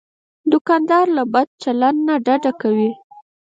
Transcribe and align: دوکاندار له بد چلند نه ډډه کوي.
دوکاندار 0.51 1.05
له 1.17 1.23
بد 1.33 1.47
چلند 1.63 1.99
نه 2.07 2.15
ډډه 2.25 2.51
کوي. 2.61 2.91